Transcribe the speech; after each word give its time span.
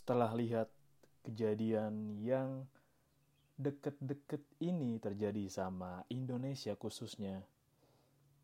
setelah 0.00 0.32
lihat 0.32 0.72
kejadian 1.28 2.16
yang 2.24 2.64
deket-deket 3.60 4.40
ini 4.64 4.96
terjadi 4.96 5.44
sama 5.52 6.00
Indonesia 6.08 6.72
khususnya, 6.72 7.44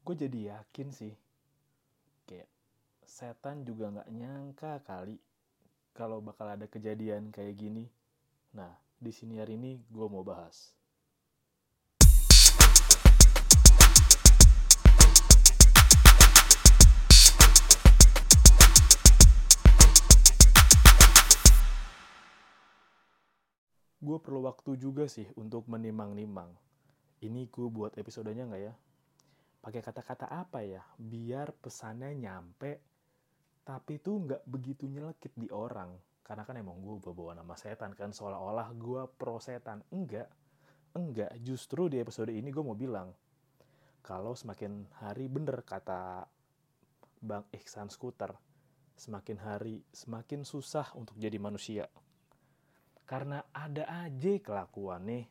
gue 0.04 0.12
jadi 0.12 0.53
yakin 0.53 0.92
sih, 0.92 1.16
kayak 2.29 2.45
setan 3.08 3.64
juga 3.64 3.88
nggak 3.88 4.12
nyangka 4.12 4.84
kali 4.84 5.16
kalau 5.96 6.21
bakal 6.21 6.45
ada 6.45 6.69
kejadian 6.69 7.32
kayak 7.32 7.56
gini. 7.56 7.88
Nah, 8.52 8.76
di 9.00 9.08
sini 9.08 9.40
hari 9.40 9.56
ini 9.56 9.80
gue 9.88 10.06
mau 10.12 10.20
bahas. 10.20 10.76
Gue 23.96 24.18
perlu 24.20 24.45
waktu 24.45 24.77
juga 24.77 25.09
sih 25.09 25.24
untuk 25.41 25.64
menimang-nimang. 25.73 26.52
Ini 27.24 27.48
gue 27.48 27.68
buat 27.73 27.96
episodenya 27.96 28.45
nggak 28.45 28.62
ya? 28.62 28.74
Pakai 29.64 29.80
kata-kata 29.80 30.28
apa 30.28 30.60
ya? 30.60 30.84
Biar 31.00 31.56
pesannya 31.56 32.12
nyampe, 32.12 32.84
tapi 33.64 33.96
tuh 33.98 34.28
nggak 34.28 34.42
begitu 34.45 34.84
nyelekit 34.84 35.32
di 35.32 35.48
orang. 35.48 35.96
Karena 36.20 36.45
kan 36.45 36.60
emang 36.60 36.77
gue 36.84 37.00
bawa 37.00 37.32
nama 37.32 37.56
setan 37.56 37.96
kan, 37.96 38.12
seolah-olah 38.12 38.69
gue 38.77 39.02
pro 39.16 39.41
setan. 39.41 39.80
Enggak, 39.88 40.28
enggak. 40.92 41.33
Justru 41.41 41.88
di 41.88 41.97
episode 41.97 42.30
ini 42.34 42.52
gue 42.52 42.62
mau 42.62 42.77
bilang, 42.77 43.16
kalau 44.05 44.36
semakin 44.36 44.86
hari 45.00 45.27
bener 45.27 45.64
kata 45.64 46.28
Bang 47.24 47.48
Ihsan 47.56 47.88
Skuter, 47.88 48.36
semakin 48.92 49.38
hari 49.41 49.80
semakin 49.88 50.44
susah 50.44 50.92
untuk 50.94 51.16
jadi 51.16 51.41
manusia 51.41 51.88
karena 53.06 53.46
ada 53.55 53.87
aja 53.87 54.34
kelakuan 54.42 55.06
nih. 55.06 55.25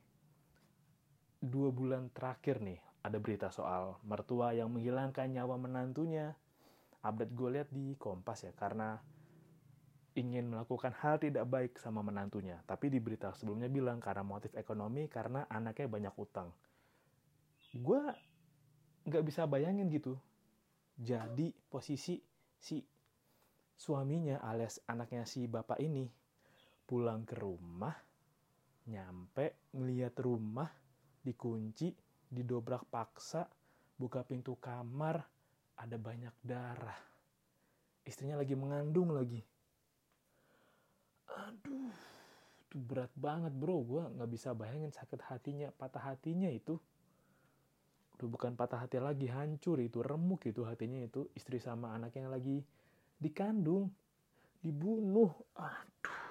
Dua 1.44 1.69
bulan 1.69 2.09
terakhir 2.09 2.63
nih 2.63 2.80
ada 3.05 3.22
berita 3.22 3.53
soal 3.53 4.02
mertua 4.02 4.55
yang 4.55 4.73
menghilangkan 4.73 5.30
nyawa 5.30 5.59
menantunya. 5.61 6.33
Update 7.05 7.38
gue 7.38 7.50
lihat 7.53 7.69
di 7.69 7.94
Kompas 8.02 8.50
ya 8.50 8.52
karena 8.58 8.97
ingin 10.17 10.50
melakukan 10.50 10.95
hal 11.03 11.22
tidak 11.22 11.45
baik 11.45 11.77
sama 11.77 12.02
menantunya. 12.02 12.58
Tapi 12.66 12.89
di 12.89 12.97
berita 12.97 13.30
sebelumnya 13.35 13.69
bilang 13.69 14.02
karena 14.02 14.25
motif 14.25 14.55
ekonomi 14.57 15.05
karena 15.05 15.45
anaknya 15.52 15.85
banyak 15.85 16.16
utang. 16.17 16.50
Gue 17.75 18.02
nggak 19.05 19.23
bisa 19.28 19.45
bayangin 19.45 19.91
gitu. 19.94 20.17
Jadi 20.97 21.53
posisi 21.69 22.17
si 22.57 22.81
suaminya 23.75 24.39
alias 24.41 24.81
anaknya 24.88 25.28
si 25.28 25.45
bapak 25.45 25.78
ini 25.83 26.25
pulang 26.86 27.25
ke 27.25 27.36
rumah, 27.41 27.97
nyampe 28.86 29.73
ngeliat 29.73 30.16
rumah 30.22 30.69
dikunci, 31.25 31.89
didobrak 32.30 32.86
paksa, 32.86 33.50
buka 33.97 34.22
pintu 34.22 34.61
kamar, 34.61 35.17
ada 35.81 35.97
banyak 35.97 36.36
darah. 36.45 37.02
Istrinya 38.06 38.38
lagi 38.38 38.53
mengandung 38.53 39.09
lagi. 39.09 39.41
Aduh, 41.25 41.89
itu 42.61 42.78
berat 42.78 43.09
banget 43.17 43.52
bro, 43.58 43.81
gue 43.81 44.03
nggak 44.06 44.30
bisa 44.30 44.53
bayangin 44.53 44.94
sakit 44.94 45.25
hatinya, 45.25 45.73
patah 45.73 46.13
hatinya 46.13 46.47
itu. 46.47 46.78
Udah 48.16 48.30
bukan 48.30 48.53
patah 48.53 48.86
hati 48.86 49.02
lagi, 49.02 49.28
hancur 49.28 49.81
itu, 49.81 50.00
remuk 50.06 50.45
itu 50.47 50.61
hatinya 50.63 51.02
itu, 51.02 51.28
istri 51.36 51.58
sama 51.58 51.91
anaknya 51.97 52.30
lagi 52.31 52.61
dikandung, 53.19 53.89
dibunuh. 54.61 55.33
Aduh. 55.58 56.25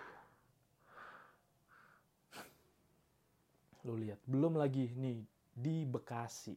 Lo 3.85 3.95
lihat, 4.01 4.21
belum 4.25 4.57
lagi 4.57 4.89
nih 4.97 5.21
di 5.53 5.85
Bekasi. 5.85 6.57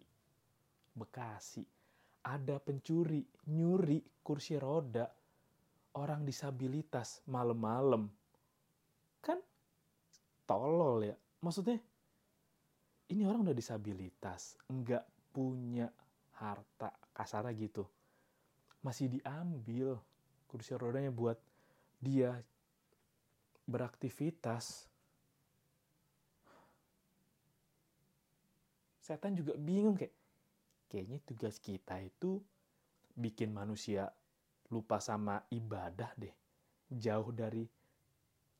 Bekasi. 0.96 1.63
Ada 2.28 2.59
pencuri 2.59 3.24
nyuri 3.52 4.00
kursi 4.24 4.56
roda 4.59 5.07
orang 5.96 6.24
disabilitas 6.24 7.24
malam-malam. 7.28 8.07
Kan 9.24 9.40
tolol 10.47 11.03
ya. 11.03 11.16
Maksudnya 11.44 11.79
ini 13.07 13.24
orang 13.24 13.47
udah 13.47 13.56
disabilitas, 13.56 14.59
nggak 14.68 15.31
punya 15.31 15.88
harta, 16.40 16.91
kasarnya 17.16 17.56
gitu. 17.56 17.88
Masih 18.84 19.07
diambil 19.07 19.96
kursi 20.47 20.75
rodanya 20.75 21.12
buat 21.12 21.40
dia 22.00 22.35
beraktivitas 23.68 24.88
setan 29.07 29.40
juga 29.40 29.56
bingung 29.56 29.95
kayak 29.95 30.12
kayaknya 30.91 31.23
tugas 31.23 31.63
kita 31.63 31.95
itu 32.03 32.44
bikin 33.16 33.56
manusia 33.56 34.12
lupa 34.68 35.00
sama 35.00 35.47
ibadah 35.47 36.12
deh. 36.19 36.35
Jauh 36.91 37.31
dari 37.31 37.63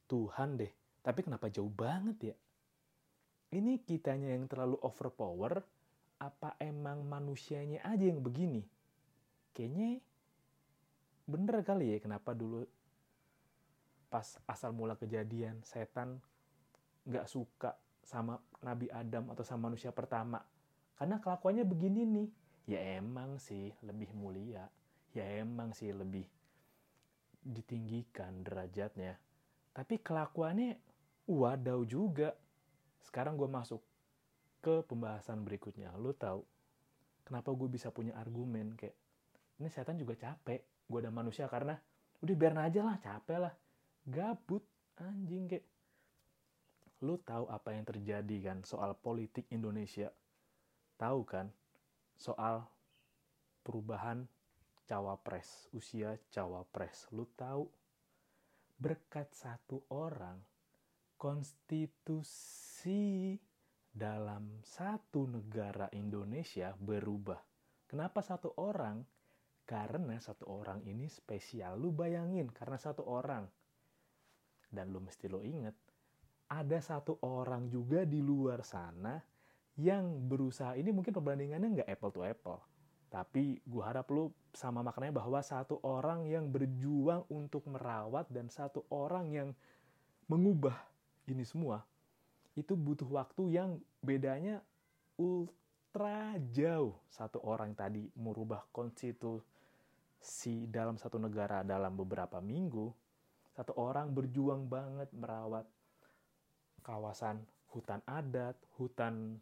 Tuhan 0.08 0.56
deh. 0.56 0.72
Tapi 1.04 1.20
kenapa 1.20 1.52
jauh 1.52 1.68
banget 1.68 2.32
ya? 2.32 2.36
Ini 3.60 3.84
kitanya 3.84 4.32
yang 4.32 4.48
terlalu 4.48 4.80
overpower 4.80 5.60
apa 6.24 6.56
emang 6.64 7.04
manusianya 7.04 7.84
aja 7.84 8.08
yang 8.08 8.24
begini? 8.24 8.64
Kayaknya 9.52 10.00
bener 11.28 11.60
kali 11.68 11.92
ya 11.92 12.00
kenapa 12.00 12.32
dulu 12.32 12.64
pas 14.08 14.40
asal 14.48 14.72
mula 14.72 14.96
kejadian 14.96 15.60
setan 15.68 16.24
nggak 17.04 17.28
suka 17.28 17.76
sama 18.08 18.40
Nabi 18.64 18.88
Adam 18.88 19.28
atau 19.36 19.44
sama 19.44 19.68
manusia 19.68 19.92
pertama. 19.92 20.40
Karena 20.96 21.20
kelakuannya 21.20 21.68
begini 21.68 22.08
nih. 22.08 22.30
Ya 22.72 22.80
emang 22.96 23.36
sih 23.36 23.76
lebih 23.84 24.16
mulia. 24.16 24.72
Ya 25.12 25.28
emang 25.44 25.76
sih 25.76 25.92
lebih 25.92 26.24
ditinggikan 27.44 28.48
derajatnya. 28.48 29.20
Tapi 29.76 30.00
kelakuannya 30.00 30.80
wadaw 31.28 31.84
juga. 31.84 32.32
Sekarang 33.04 33.36
gue 33.36 33.52
masuk 33.52 33.84
ke 34.64 34.88
pembahasan 34.88 35.44
berikutnya. 35.44 35.92
Lo 36.00 36.16
tahu 36.16 36.44
kenapa 37.28 37.52
gue 37.52 37.68
bisa 37.68 37.92
punya 37.92 38.16
argumen 38.16 38.72
kayak 38.80 38.96
ini 39.60 39.68
setan 39.68 40.00
juga 40.00 40.16
capek. 40.16 40.64
Gue 40.88 41.04
ada 41.04 41.12
manusia 41.12 41.52
karena 41.52 41.76
udah 42.24 42.36
biar 42.40 42.56
aja 42.56 42.82
lah 42.88 42.96
capek 43.04 43.38
lah. 43.48 43.54
Gabut 44.08 44.64
anjing 44.96 45.52
kayak 45.52 45.68
lu 47.06 47.22
tahu 47.22 47.46
apa 47.52 47.78
yang 47.78 47.86
terjadi 47.86 48.54
kan 48.54 48.66
soal 48.66 48.98
politik 48.98 49.46
Indonesia? 49.54 50.10
Tahu 50.98 51.20
kan 51.30 51.54
soal 52.18 52.66
perubahan 53.62 54.26
cawapres, 54.90 55.70
usia 55.76 56.18
cawapres. 56.34 57.06
Lu 57.14 57.30
tahu 57.38 57.70
berkat 58.78 59.30
satu 59.34 59.84
orang 59.94 60.42
konstitusi 61.18 62.94
dalam 63.90 64.62
satu 64.62 65.26
negara 65.26 65.90
Indonesia 65.94 66.78
berubah. 66.78 67.42
Kenapa 67.90 68.22
satu 68.22 68.54
orang? 68.62 69.02
Karena 69.68 70.16
satu 70.22 70.48
orang 70.48 70.86
ini 70.88 71.12
spesial. 71.12 71.76
Lu 71.76 71.92
bayangin, 71.92 72.48
karena 72.54 72.80
satu 72.80 73.04
orang. 73.04 73.44
Dan 74.70 74.94
lu 74.96 75.04
mesti 75.04 75.28
lo 75.28 75.44
inget, 75.44 75.76
ada 76.48 76.80
satu 76.80 77.20
orang 77.24 77.68
juga 77.68 78.08
di 78.08 78.24
luar 78.24 78.64
sana 78.64 79.20
yang 79.78 80.26
berusaha 80.26 80.74
ini 80.74 80.90
mungkin 80.90 81.14
perbandingannya 81.14 81.82
nggak 81.82 81.90
apple 81.92 82.12
to 82.12 82.22
apple 82.26 82.60
tapi 83.08 83.62
gue 83.64 83.84
harap 83.84 84.10
lu 84.12 84.32
sama 84.52 84.84
maknanya 84.84 85.24
bahwa 85.24 85.40
satu 85.40 85.80
orang 85.84 86.28
yang 86.28 86.52
berjuang 86.52 87.24
untuk 87.32 87.64
merawat 87.72 88.28
dan 88.28 88.52
satu 88.52 88.84
orang 88.92 89.32
yang 89.32 89.50
mengubah 90.28 90.76
ini 91.28 91.48
semua 91.48 91.88
itu 92.58 92.74
butuh 92.76 93.08
waktu 93.08 93.54
yang 93.54 93.78
bedanya 94.02 94.66
ultra 95.22 96.36
jauh. 96.52 96.98
Satu 97.08 97.38
orang 97.46 97.78
tadi 97.78 98.10
merubah 98.18 98.66
konstitusi 98.74 100.66
dalam 100.68 100.98
satu 100.98 101.22
negara 101.22 101.62
dalam 101.62 101.94
beberapa 101.94 102.42
minggu 102.42 102.90
satu 103.58 103.74
orang 103.82 104.14
berjuang 104.14 104.70
banget 104.70 105.10
merawat 105.18 105.66
kawasan 106.88 107.44
hutan 107.76 108.00
adat, 108.08 108.56
hutan 108.80 109.36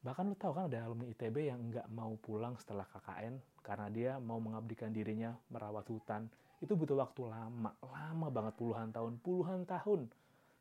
bahkan 0.00 0.24
lu 0.32 0.38
tahu 0.38 0.54
kan 0.56 0.70
ada 0.70 0.86
alumni 0.86 1.10
ITB 1.12 1.50
yang 1.50 1.60
nggak 1.68 1.90
mau 1.92 2.14
pulang 2.16 2.56
setelah 2.56 2.88
KKN 2.88 3.36
karena 3.60 3.86
dia 3.90 4.12
mau 4.22 4.38
mengabdikan 4.40 4.94
dirinya 4.94 5.36
merawat 5.52 5.84
hutan. 5.92 6.30
Itu 6.62 6.72
butuh 6.78 6.96
waktu 6.96 7.28
lama 7.28 7.74
lama 7.84 8.28
banget 8.32 8.54
puluhan 8.56 8.88
tahun 8.94 9.20
puluhan 9.20 9.68
tahun 9.68 10.08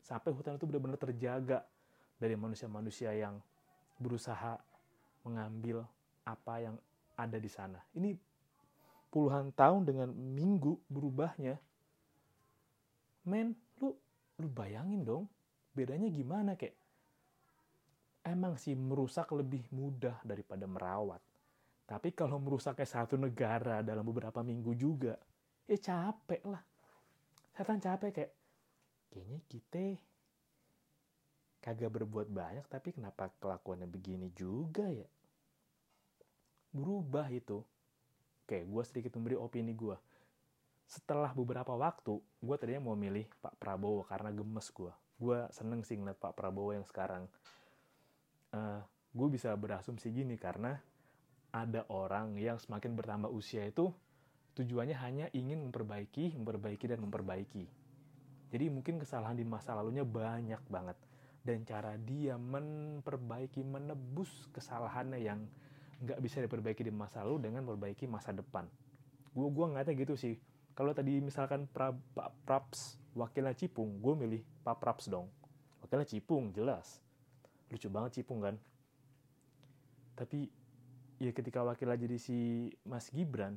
sampai 0.03 0.35
hutan 0.35 0.59
itu 0.59 0.67
benar-benar 0.67 0.99
terjaga 0.99 1.63
dari 2.19 2.35
manusia-manusia 2.35 3.15
yang 3.15 3.39
berusaha 4.01 4.59
mengambil 5.23 5.87
apa 6.27 6.53
yang 6.59 6.75
ada 7.15 7.37
di 7.39 7.47
sana. 7.47 7.79
Ini 7.95 8.11
puluhan 9.13 9.55
tahun 9.55 9.87
dengan 9.87 10.09
minggu 10.11 10.89
berubahnya. 10.91 11.55
Men 13.29 13.55
lu 13.79 13.95
lu 14.41 14.47
bayangin 14.51 15.05
dong 15.05 15.25
bedanya 15.75 16.07
gimana 16.07 16.55
kayak 16.55 16.73
emang 18.25 18.57
sih 18.57 18.73
merusak 18.73 19.29
lebih 19.35 19.67
mudah 19.75 20.17
daripada 20.25 20.65
merawat. 20.65 21.21
Tapi 21.85 22.17
kalau 22.17 22.41
merusaknya 22.41 22.87
satu 22.89 23.13
negara 23.19 23.85
dalam 23.85 24.01
beberapa 24.01 24.41
minggu 24.41 24.73
juga 24.73 25.13
ya 25.69 25.77
capek 25.77 26.41
lah. 26.49 26.63
Setan 27.53 27.77
capek 27.77 28.09
kayak 28.09 28.33
kayaknya 29.13 29.39
kita 29.45 29.85
kagak 31.61 31.91
berbuat 31.93 32.29
banyak 32.29 32.65
tapi 32.65 32.95
kenapa 32.95 33.29
kelakuannya 33.37 33.85
begini 33.85 34.33
juga 34.33 34.89
ya? 34.89 35.05
Berubah 36.73 37.29
itu. 37.29 37.61
Oke 38.45 38.65
gue 38.65 38.83
sedikit 38.85 39.13
memberi 39.17 39.37
opini 39.37 39.77
gue 39.77 39.97
setelah 40.85 41.33
beberapa 41.33 41.73
waktu 41.73 42.21
gue 42.21 42.55
tadinya 42.61 42.93
mau 42.93 42.97
milih 42.97 43.25
Pak 43.41 43.57
Prabowo 43.57 44.05
karena 44.05 44.29
gemes 44.29 44.69
gue 44.69 44.93
gue 45.15 45.39
seneng 45.51 45.81
sih 45.87 45.95
ngeliat 45.95 46.19
Pak 46.19 46.35
Prabowo 46.35 46.75
yang 46.75 46.83
sekarang 46.83 47.27
uh, 48.51 48.59
eh, 48.59 48.81
gue 49.15 49.27
bisa 49.31 49.55
berasumsi 49.55 50.11
gini 50.11 50.35
karena 50.35 50.75
ada 51.55 51.87
orang 51.87 52.35
yang 52.35 52.59
semakin 52.59 52.99
bertambah 52.99 53.31
usia 53.31 53.63
itu 53.63 53.95
tujuannya 54.59 54.95
hanya 54.99 55.25
ingin 55.31 55.63
memperbaiki, 55.67 56.35
memperbaiki 56.35 56.85
dan 56.87 56.99
memperbaiki. 57.03 57.63
Jadi 58.51 58.65
mungkin 58.71 58.99
kesalahan 58.99 59.35
di 59.35 59.47
masa 59.47 59.75
lalunya 59.75 60.03
banyak 60.03 60.59
banget 60.67 60.95
dan 61.43 61.63
cara 61.67 61.95
dia 61.99 62.35
memperbaiki, 62.35 63.63
menebus 63.63 64.47
kesalahannya 64.51 65.19
yang 65.19 65.43
nggak 66.03 66.19
bisa 66.19 66.43
diperbaiki 66.43 66.83
di 66.83 66.91
masa 66.91 67.23
lalu 67.23 67.47
dengan 67.51 67.63
memperbaiki 67.67 68.07
masa 68.07 68.35
depan. 68.35 68.67
Gue 69.31 69.47
gua 69.51 69.71
ngeliatnya 69.71 69.95
gitu 69.95 70.15
sih. 70.19 70.35
Kalau 70.75 70.91
tadi 70.91 71.23
misalkan 71.23 71.71
pra, 71.71 71.95
Pak 71.95 72.29
Praps 72.43 72.99
wakilnya 73.15 73.55
Cipung, 73.55 74.03
gue 74.03 74.13
milih 74.13 74.41
Pak 74.67 74.75
Praps 74.83 75.07
dong. 75.07 75.31
Wakilnya 75.79 76.03
Cipung 76.03 76.51
jelas. 76.51 76.99
Lucu 77.71 77.87
banget 77.87 78.19
Cipung 78.19 78.43
kan. 78.43 78.59
Tapi 80.19 80.51
ya 81.23 81.31
ketika 81.31 81.63
wakilnya 81.63 81.95
jadi 81.95 82.19
si 82.19 82.67
Mas 82.83 83.07
Gibran, 83.07 83.55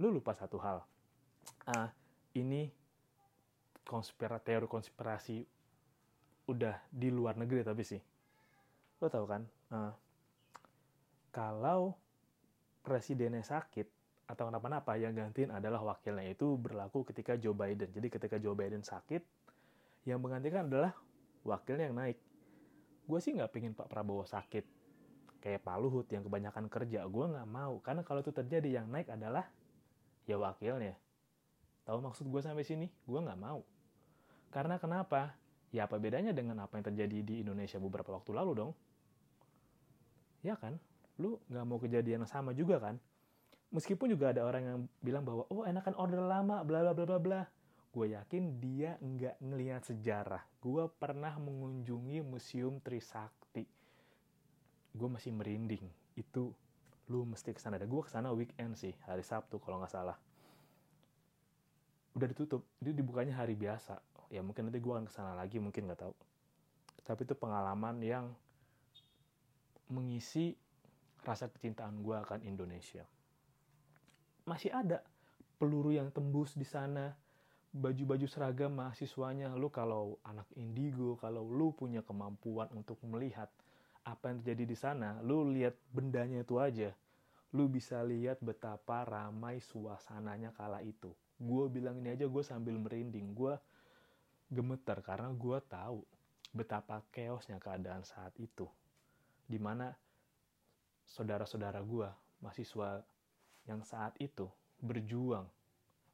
lu 0.00 0.08
lupa 0.08 0.32
satu 0.32 0.56
hal. 0.56 0.80
Ah, 1.68 1.92
ini 2.32 2.72
konspirasi 3.84 4.44
teori 4.48 4.68
konspirasi 4.68 5.44
udah 6.48 6.76
di 6.88 7.12
luar 7.12 7.36
negeri 7.36 7.60
tapi 7.60 7.84
sih. 7.84 8.00
Lo 9.00 9.12
tau 9.12 9.28
kan? 9.28 9.44
Uh, 9.68 9.92
kalau 11.28 11.92
presidennya 12.80 13.44
sakit 13.44 13.97
atau 14.28 14.52
kenapa-napa 14.52 14.92
yang 15.00 15.16
gantiin 15.16 15.48
adalah 15.48 15.80
wakilnya 15.80 16.28
itu 16.28 16.60
berlaku 16.60 17.00
ketika 17.08 17.40
Joe 17.40 17.56
Biden. 17.56 17.88
Jadi 17.96 18.08
ketika 18.12 18.36
Joe 18.36 18.52
Biden 18.52 18.84
sakit, 18.84 19.24
yang 20.04 20.20
menggantikan 20.20 20.68
adalah 20.68 20.92
wakilnya 21.48 21.88
yang 21.88 21.96
naik. 21.96 22.20
Gue 23.08 23.18
sih 23.24 23.32
nggak 23.32 23.50
pingin 23.56 23.72
Pak 23.72 23.88
Prabowo 23.88 24.28
sakit 24.28 24.64
kayak 25.40 25.64
Pak 25.64 25.76
Luhut 25.80 26.04
yang 26.12 26.20
kebanyakan 26.20 26.68
kerja. 26.68 27.08
Gue 27.08 27.24
nggak 27.24 27.48
mau 27.48 27.80
karena 27.80 28.04
kalau 28.04 28.20
itu 28.20 28.36
terjadi 28.36 28.84
yang 28.84 28.86
naik 28.92 29.08
adalah 29.08 29.48
ya 30.28 30.36
wakilnya. 30.36 30.92
Tahu 31.88 32.04
maksud 32.04 32.28
gue 32.28 32.40
sampai 32.44 32.68
sini? 32.68 32.92
Gue 33.08 33.20
nggak 33.24 33.40
mau. 33.40 33.64
Karena 34.52 34.76
kenapa? 34.76 35.32
Ya 35.72 35.88
apa 35.88 35.96
bedanya 35.96 36.36
dengan 36.36 36.64
apa 36.64 36.76
yang 36.80 36.84
terjadi 36.92 37.24
di 37.24 37.34
Indonesia 37.40 37.80
beberapa 37.80 38.12
waktu 38.12 38.32
lalu 38.36 38.52
dong? 38.56 38.72
Ya 40.44 40.56
kan? 40.56 40.76
lu 41.18 41.34
nggak 41.50 41.64
mau 41.66 41.78
kejadian 41.82 42.22
yang 42.22 42.30
sama 42.30 42.54
juga 42.54 42.78
kan 42.78 42.94
meskipun 43.68 44.12
juga 44.12 44.32
ada 44.32 44.44
orang 44.44 44.62
yang 44.64 44.78
bilang 45.04 45.24
bahwa 45.24 45.44
oh 45.52 45.64
enakan 45.68 45.94
order 46.00 46.24
lama 46.24 46.64
bla 46.64 46.80
bla 46.84 46.92
bla 46.96 47.04
bla 47.04 47.18
bla. 47.20 47.42
Gue 47.88 48.12
yakin 48.12 48.60
dia 48.60 49.00
nggak 49.00 49.40
ngelihat 49.40 49.82
sejarah. 49.88 50.44
Gue 50.60 50.86
pernah 50.86 51.34
mengunjungi 51.40 52.20
museum 52.20 52.78
Trisakti. 52.84 53.64
Gue 54.92 55.08
masih 55.08 55.32
merinding. 55.32 55.88
Itu 56.14 56.52
lu 57.08 57.24
mesti 57.24 57.56
ke 57.56 57.60
sana 57.60 57.80
deh 57.80 57.88
gue 57.88 58.02
ke 58.04 58.12
sana 58.12 58.28
weekend 58.36 58.76
sih 58.76 58.92
hari 59.08 59.24
Sabtu 59.24 59.56
kalau 59.56 59.80
nggak 59.80 59.92
salah. 59.92 60.16
Udah 62.12 62.28
ditutup. 62.28 62.64
Itu 62.84 62.92
dibukanya 62.92 63.40
hari 63.40 63.56
biasa. 63.56 63.98
Ya 64.28 64.44
mungkin 64.44 64.68
nanti 64.68 64.80
gue 64.80 64.92
akan 64.92 65.08
ke 65.08 65.12
sana 65.12 65.32
lagi 65.32 65.56
mungkin 65.56 65.88
nggak 65.88 66.00
tahu. 66.04 66.14
Tapi 67.08 67.24
itu 67.24 67.32
pengalaman 67.32 68.04
yang 68.04 68.36
mengisi 69.88 70.52
rasa 71.24 71.48
kecintaan 71.48 72.04
gue 72.04 72.16
akan 72.20 72.44
Indonesia. 72.44 73.08
Masih 74.48 74.72
ada 74.72 75.04
peluru 75.60 75.92
yang 75.92 76.08
tembus 76.08 76.56
di 76.56 76.64
sana, 76.64 77.12
baju-baju 77.68 78.24
seragam 78.24 78.72
mahasiswanya. 78.80 79.52
Lu 79.52 79.68
kalau 79.68 80.16
anak 80.24 80.48
indigo, 80.56 81.20
kalau 81.20 81.44
lu 81.44 81.76
punya 81.76 82.00
kemampuan 82.00 82.72
untuk 82.72 82.96
melihat 83.04 83.52
apa 84.08 84.32
yang 84.32 84.40
terjadi 84.40 84.64
di 84.64 84.76
sana, 84.78 85.20
lu 85.20 85.52
lihat 85.52 85.76
bendanya 85.92 86.40
itu 86.40 86.56
aja. 86.56 86.96
Lu 87.52 87.68
bisa 87.68 88.00
lihat 88.00 88.40
betapa 88.40 89.04
ramai 89.04 89.60
suasananya 89.60 90.56
kala 90.56 90.80
itu. 90.80 91.12
Gue 91.36 91.68
bilang 91.68 92.00
ini 92.00 92.16
aja 92.16 92.24
gue 92.24 92.40
sambil 92.40 92.80
merinding. 92.80 93.36
Gue 93.36 93.52
gemeter 94.48 95.04
karena 95.04 95.28
gue 95.36 95.60
tahu 95.68 96.00
betapa 96.56 97.04
chaosnya 97.12 97.60
keadaan 97.60 98.00
saat 98.00 98.32
itu. 98.40 98.64
Di 99.44 99.60
mana 99.60 99.92
saudara-saudara 101.04 101.84
gue, 101.84 102.08
mahasiswa 102.40 103.04
yang 103.68 103.84
saat 103.84 104.16
itu 104.16 104.48
berjuang, 104.80 105.44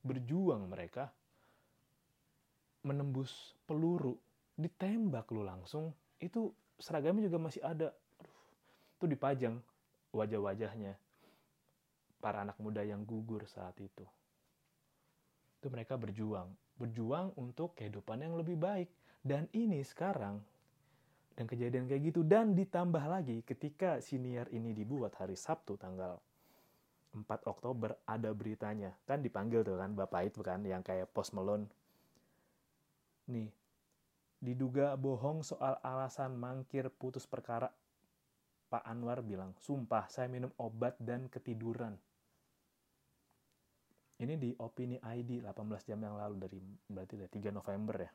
berjuang 0.03 0.67
mereka 0.67 1.15
menembus 2.85 3.57
peluru, 3.65 4.19
ditembak 4.61 5.25
lu 5.33 5.47
langsung, 5.47 5.97
itu 6.21 6.53
seragamnya 6.77 7.31
juga 7.31 7.39
masih 7.41 7.63
ada. 7.65 7.95
Itu 8.99 9.09
dipajang 9.09 9.57
wajah-wajahnya 10.13 10.99
para 12.21 12.45
anak 12.45 12.61
muda 12.61 12.85
yang 12.85 13.07
gugur 13.09 13.49
saat 13.49 13.79
itu. 13.81 14.05
Itu 15.61 15.73
mereka 15.73 15.97
berjuang, 15.97 16.53
berjuang 16.77 17.33
untuk 17.41 17.73
kehidupan 17.79 18.21
yang 18.21 18.37
lebih 18.37 18.61
baik. 18.61 18.93
Dan 19.25 19.49
ini 19.57 19.81
sekarang 19.81 20.37
dan 21.35 21.51
kejadian 21.51 21.91
kayak 21.91 22.15
gitu 22.15 22.21
dan 22.23 22.55
ditambah 22.55 23.01
lagi 23.01 23.43
ketika 23.43 23.99
siniar 23.99 24.47
ini 24.55 24.71
dibuat 24.71 25.19
hari 25.19 25.35
Sabtu 25.35 25.75
tanggal 25.75 26.21
4 27.15 27.47
Oktober 27.47 27.95
ada 28.05 28.35
beritanya 28.35 28.91
kan 29.07 29.23
dipanggil 29.23 29.63
tuh 29.63 29.79
kan 29.79 29.95
bapak 29.95 30.35
itu 30.35 30.43
kan 30.43 30.61
yang 30.67 30.83
kayak 30.83 31.07
Post 31.15 31.33
Malone 31.39 31.71
nih 33.31 33.49
diduga 34.43 34.99
bohong 34.99 35.47
soal 35.47 35.79
alasan 35.81 36.37
mangkir 36.37 36.91
putus 36.91 37.25
perkara 37.25 37.71
Pak 38.69 38.85
Anwar 38.85 39.23
bilang 39.23 39.55
sumpah 39.63 40.11
saya 40.11 40.27
minum 40.27 40.51
obat 40.59 40.99
dan 40.99 41.31
ketiduran 41.31 41.95
ini 44.19 44.35
di 44.35 44.51
opini 44.59 44.99
ID 44.99 45.47
18 45.47 45.89
jam 45.89 46.03
yang 46.03 46.19
lalu 46.19 46.37
dari 46.37 46.59
berarti 46.91 47.15
dari 47.17 47.31
3 47.31 47.55
November 47.55 47.97
ya 48.03 48.13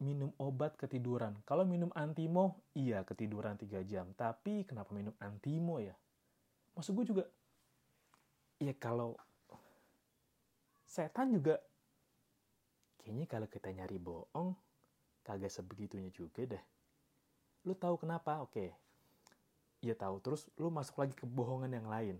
minum 0.00 0.32
obat 0.40 0.80
ketiduran. 0.80 1.36
Kalau 1.44 1.68
minum 1.68 1.92
antimo, 1.92 2.64
iya 2.72 3.04
ketiduran 3.04 3.60
3 3.60 3.84
jam. 3.84 4.08
Tapi 4.16 4.64
kenapa 4.64 4.96
minum 4.96 5.12
antimo 5.20 5.76
ya? 5.76 5.92
Maksud 6.80 6.96
gue 6.96 7.06
juga, 7.12 7.24
ya 8.56 8.72
kalau 8.80 9.12
setan 10.88 11.28
juga, 11.28 11.60
kayaknya 13.04 13.28
kalau 13.28 13.44
kita 13.52 13.68
nyari 13.68 14.00
bohong, 14.00 14.56
kagak 15.20 15.52
sebegitunya 15.52 16.08
juga 16.08 16.48
deh. 16.56 16.64
Lu 17.68 17.76
tahu 17.76 18.00
kenapa? 18.00 18.40
Oke. 18.40 18.72
Iya 19.84 19.92
tahu. 19.92 20.24
Terus 20.24 20.48
lu 20.56 20.72
masuk 20.72 21.04
lagi 21.04 21.12
ke 21.12 21.28
bohongan 21.28 21.76
yang 21.76 21.84
lain. 21.84 22.16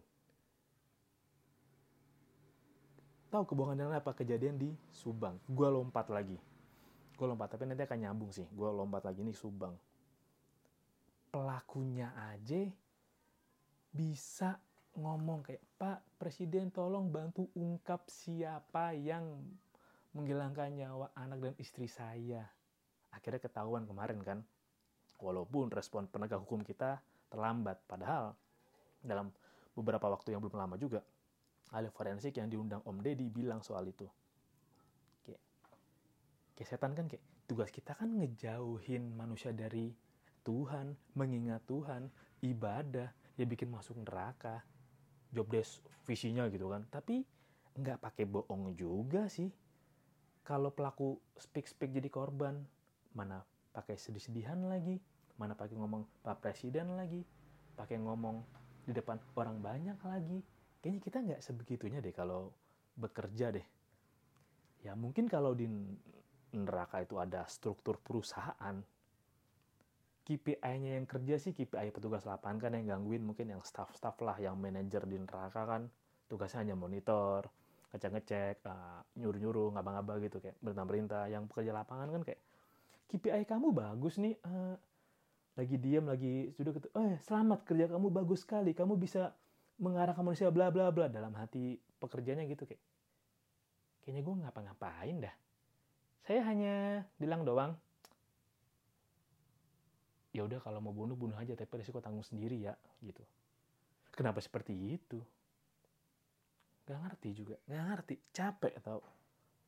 Tahu 3.32 3.48
kebohongan 3.48 3.88
yang 3.88 3.96
apa? 3.96 4.12
Kejadian 4.12 4.60
di 4.60 4.76
Subang. 4.92 5.40
Gua 5.48 5.72
lompat 5.72 6.12
lagi 6.12 6.36
gue 7.20 7.28
lompat 7.28 7.52
tapi 7.52 7.68
nanti 7.68 7.84
akan 7.84 8.00
nyambung 8.00 8.32
sih 8.32 8.48
gue 8.48 8.64
lompat 8.72 9.04
lagi 9.04 9.20
nih 9.20 9.36
Subang 9.36 9.76
pelakunya 11.28 12.08
aja 12.32 12.64
bisa 13.90 14.58
ngomong 14.98 15.46
kayak 15.46 15.62
Pak 15.78 15.98
Presiden 16.18 16.70
tolong 16.70 17.10
bantu 17.10 17.50
ungkap 17.54 18.06
siapa 18.10 18.94
yang 18.94 19.42
menghilangkan 20.14 20.74
nyawa 20.74 21.14
anak 21.14 21.38
dan 21.50 21.54
istri 21.58 21.86
saya. 21.86 22.42
Akhirnya 23.14 23.42
ketahuan 23.42 23.86
kemarin 23.86 24.22
kan 24.22 24.38
walaupun 25.18 25.70
respon 25.70 26.06
penegak 26.10 26.42
hukum 26.42 26.62
kita 26.62 27.02
terlambat 27.30 27.78
padahal 27.86 28.34
dalam 29.02 29.30
beberapa 29.74 30.10
waktu 30.10 30.34
yang 30.34 30.42
belum 30.42 30.58
lama 30.58 30.74
juga 30.74 31.02
ahli 31.70 31.86
forensik 31.90 32.34
yang 32.38 32.50
diundang 32.50 32.82
Om 32.82 32.98
Deddy 32.98 33.30
bilang 33.30 33.62
soal 33.62 33.86
itu. 33.86 34.06
Kayak 36.58 36.68
setan 36.76 36.92
kan 36.92 37.08
kayak 37.08 37.24
tugas 37.48 37.72
kita 37.72 37.96
kan 37.96 38.10
ngejauhin 38.20 39.16
manusia 39.16 39.54
dari 39.54 39.96
Tuhan, 40.44 40.92
mengingat 41.16 41.64
Tuhan, 41.64 42.12
ibadah, 42.44 43.08
ya 43.40 43.48
bikin 43.48 43.72
masuk 43.72 43.96
neraka. 44.04 44.60
Job 45.32 45.48
desk 45.48 45.80
visinya 46.04 46.44
gitu 46.52 46.68
kan. 46.68 46.84
Tapi 46.92 47.24
nggak 47.80 48.04
pakai 48.04 48.28
bohong 48.28 48.76
juga 48.76 49.24
sih. 49.32 49.48
Kalau 50.44 50.68
pelaku 50.76 51.16
speak 51.40 51.64
speak 51.64 51.96
jadi 51.96 52.12
korban 52.12 52.60
mana 53.16 53.40
pakai 53.72 53.96
sedih-sedihan 53.96 54.60
lagi. 54.68 55.00
Mana 55.40 55.56
pakai 55.56 55.80
ngomong 55.80 56.04
pak 56.20 56.44
presiden 56.44 56.92
lagi. 57.00 57.24
Pakai 57.72 57.96
ngomong 57.96 58.44
di 58.84 58.92
depan 58.92 59.16
orang 59.40 59.56
banyak 59.64 59.96
lagi. 60.04 60.44
Kayaknya 60.84 61.00
kita 61.00 61.18
nggak 61.24 61.40
sebegitunya 61.40 62.04
deh 62.04 62.12
kalau 62.12 62.52
bekerja 63.00 63.56
deh. 63.56 63.64
Ya 64.84 64.92
mungkin 64.92 65.28
kalau 65.28 65.56
di 65.56 65.68
neraka 66.52 67.04
itu 67.04 67.16
ada 67.16 67.46
struktur 67.46 67.96
perusahaan 68.02 68.82
KPI-nya 70.30 71.02
yang 71.02 71.10
kerja 71.10 71.42
sih 71.42 71.50
KPI 71.50 71.90
petugas 71.90 72.22
lapangan 72.22 72.62
kan 72.62 72.70
yang 72.78 72.86
gangguin 72.86 73.26
mungkin 73.26 73.50
yang 73.50 73.66
staff-staff 73.66 74.14
lah 74.22 74.38
yang 74.38 74.54
manajer 74.54 75.02
di 75.02 75.18
neraka 75.18 75.66
kan. 75.66 75.90
Tugasnya 76.30 76.62
hanya 76.62 76.78
monitor 76.78 77.50
ngecek-ngecek 77.90 78.62
uh, 78.70 79.02
nyuruh-nyuruh 79.18 79.74
ngabang-ngabang 79.74 80.22
gitu 80.22 80.38
kayak 80.38 80.54
perintah-perintah 80.62 81.26
yang 81.26 81.50
pekerja 81.50 81.74
lapangan 81.74 82.14
kan 82.14 82.22
kayak 82.22 82.38
KPI 83.10 83.42
kamu 83.42 83.74
bagus 83.74 84.22
nih 84.22 84.38
uh, 84.46 84.78
lagi 85.58 85.76
diam 85.82 86.06
lagi 86.06 86.54
sudah 86.54 86.78
gitu. 86.78 86.86
Eh 86.94 87.18
selamat 87.26 87.66
kerja 87.66 87.90
kamu 87.90 88.14
bagus 88.14 88.46
sekali. 88.46 88.70
Kamu 88.70 88.94
bisa 88.94 89.34
mengarahkan 89.82 90.22
manusia 90.22 90.54
bla 90.54 90.70
bla 90.70 90.94
bla. 90.94 91.10
Dalam 91.10 91.34
hati 91.34 91.74
pekerjanya 91.98 92.46
gitu 92.46 92.70
kayak 92.70 92.78
kayaknya 94.06 94.22
gue 94.22 94.34
ngapa-ngapain 94.46 95.16
dah. 95.26 95.34
Saya 96.22 96.46
hanya 96.46 97.02
bilang 97.18 97.42
doang 97.42 97.74
ya 100.30 100.46
udah 100.46 100.62
kalau 100.62 100.78
mau 100.78 100.94
bunuh 100.94 101.18
bunuh 101.18 101.34
aja 101.34 101.58
tapi 101.58 101.82
resiko 101.82 101.98
tanggung 101.98 102.22
sendiri 102.26 102.62
ya 102.62 102.74
gitu. 103.02 103.22
Kenapa 104.14 104.38
seperti 104.38 104.74
itu? 104.74 105.18
Nggak 106.86 106.98
ngerti 107.06 107.28
juga. 107.34 107.56
Nggak 107.66 107.84
ngerti. 107.90 108.14
Capek 108.30 108.72
atau 108.78 108.98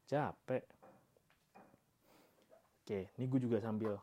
capek. 0.06 0.64
Oke 2.82 3.00
ini 3.18 3.24
gue 3.26 3.40
juga 3.42 3.58
sambil. 3.58 3.94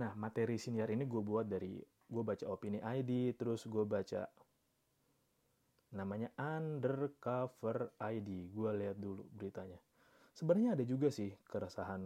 Nah 0.00 0.12
materi 0.16 0.56
siniar 0.56 0.88
ini 0.92 1.04
gue 1.08 1.22
buat 1.24 1.48
dari 1.48 1.80
gue 1.82 2.22
baca 2.24 2.44
opini 2.52 2.80
ID 2.80 3.36
terus 3.40 3.64
gue 3.64 3.84
baca 3.88 4.28
namanya 5.92 6.32
undercover 6.40 7.96
ID 8.00 8.52
gue 8.52 8.70
lihat 8.76 8.96
dulu 9.00 9.24
beritanya. 9.32 9.76
Sebenarnya 10.32 10.76
ada 10.76 10.84
juga 10.84 11.08
sih 11.12 11.32
keresahan. 11.48 12.00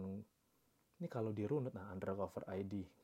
Ini 0.99 1.07
kalau 1.07 1.31
dirunut 1.31 1.71
nah 1.71 1.91
undercover 1.91 2.43
ID 2.51 2.96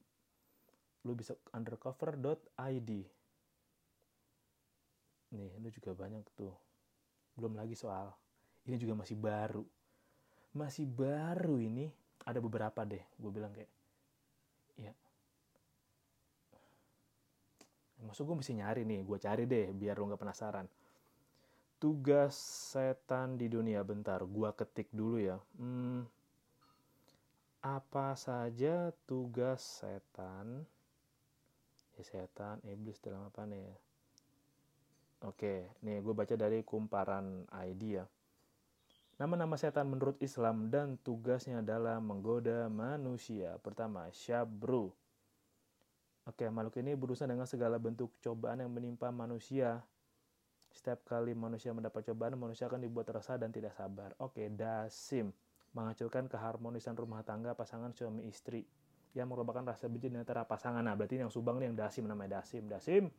lu 1.03 1.13
bisa 1.19 1.35
undercover.id 1.51 2.89
nih 5.33 5.51
lu 5.59 5.67
juga 5.73 5.91
banyak 5.97 6.23
tuh. 6.37 6.53
Belum 7.33 7.57
lagi 7.57 7.73
soal 7.73 8.13
ini 8.69 8.77
juga 8.77 8.93
masih 8.93 9.17
baru. 9.17 9.65
Masih 10.53 10.85
baru 10.85 11.57
ini 11.57 11.89
ada 12.23 12.39
beberapa 12.39 12.85
deh 12.85 13.01
gue 13.17 13.31
bilang 13.33 13.51
kayak 13.51 13.71
ya. 14.77 14.93
Maksud 18.05 18.23
gue 18.29 18.37
mesti 18.37 18.53
nyari 18.55 18.85
nih 18.85 19.01
gue 19.01 19.17
cari 19.17 19.43
deh 19.49 19.73
biar 19.73 19.97
lu 19.97 20.07
nggak 20.13 20.21
penasaran. 20.21 20.67
Tugas 21.81 22.37
setan 22.71 23.35
di 23.35 23.51
dunia 23.51 23.83
bentar 23.83 24.23
gue 24.23 24.49
ketik 24.55 24.87
dulu 24.93 25.19
ya. 25.19 25.35
Hmm, 25.59 26.07
apa 27.63 28.15
saja 28.15 28.93
tugas 29.03 29.83
setan 29.83 30.63
ya 31.97 32.03
setan 32.05 32.57
iblis 32.65 32.97
dalam 33.01 33.25
apa 33.27 33.45
nih 33.45 33.61
ya? 33.61 33.75
Oke 35.23 35.71
nih 35.85 36.03
gue 36.03 36.13
baca 36.13 36.35
dari 36.35 36.65
kumparan 36.65 37.47
ID 37.49 37.83
ya. 38.01 38.05
Nama-nama 39.21 39.55
setan 39.55 39.87
menurut 39.87 40.17
Islam 40.19 40.73
dan 40.73 40.97
tugasnya 40.99 41.61
adalah 41.61 42.01
menggoda 42.01 42.65
manusia. 42.67 43.55
Pertama 43.61 44.09
syabru. 44.09 44.89
Oke 46.25 46.49
makhluk 46.49 46.81
ini 46.81 46.97
berusaha 46.97 47.29
dengan 47.29 47.45
segala 47.45 47.77
bentuk 47.77 48.09
cobaan 48.19 48.63
yang 48.63 48.71
menimpa 48.73 49.13
manusia. 49.13 49.83
Setiap 50.73 51.05
kali 51.05 51.37
manusia 51.37 51.69
mendapat 51.69 52.01
cobaan, 52.09 52.33
manusia 52.33 52.65
akan 52.65 52.81
dibuat 52.81 53.05
resah 53.13 53.37
dan 53.37 53.53
tidak 53.53 53.77
sabar. 53.77 54.17
Oke, 54.17 54.49
dasim. 54.49 55.29
Menghancurkan 55.77 56.25
keharmonisan 56.25 56.97
rumah 56.97 57.21
tangga 57.21 57.53
pasangan 57.53 57.93
suami 57.93 58.25
istri 58.25 58.65
yang 59.13 59.29
merupakan 59.29 59.61
rasa 59.61 59.85
benci 59.85 60.09
di 60.09 60.17
antara 60.17 60.41
pasangan. 60.43 60.81
Nah, 60.81 60.97
berarti 60.97 61.21
yang 61.21 61.29
subang 61.29 61.61
nih 61.61 61.69
yang 61.69 61.77
dasim 61.77 62.09
namanya 62.09 62.41
dasim. 62.41 62.65
Dasim. 62.65 63.13